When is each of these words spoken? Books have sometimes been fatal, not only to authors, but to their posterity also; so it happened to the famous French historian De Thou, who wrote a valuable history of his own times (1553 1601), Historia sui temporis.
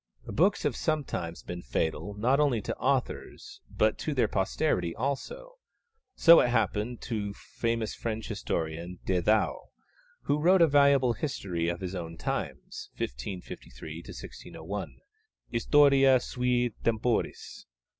Books 0.25 0.63
have 0.63 0.75
sometimes 0.75 1.43
been 1.43 1.61
fatal, 1.61 2.15
not 2.15 2.39
only 2.39 2.59
to 2.63 2.75
authors, 2.77 3.61
but 3.69 3.99
to 3.99 4.15
their 4.15 4.27
posterity 4.27 4.95
also; 4.95 5.59
so 6.15 6.39
it 6.39 6.47
happened 6.47 7.01
to 7.03 7.33
the 7.33 7.33
famous 7.39 7.93
French 7.93 8.27
historian 8.27 8.97
De 9.05 9.21
Thou, 9.21 9.67
who 10.23 10.39
wrote 10.39 10.63
a 10.63 10.67
valuable 10.67 11.13
history 11.13 11.67
of 11.69 11.81
his 11.81 11.93
own 11.93 12.17
times 12.17 12.89
(1553 12.97 13.97
1601), 13.97 14.97
Historia 15.51 16.19
sui 16.19 16.71
temporis. 16.83 17.67